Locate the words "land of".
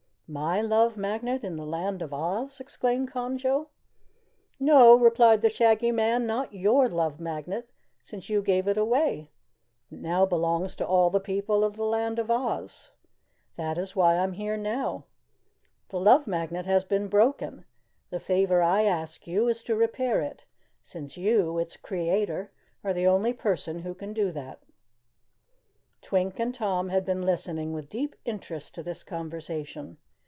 1.65-2.13, 11.83-12.31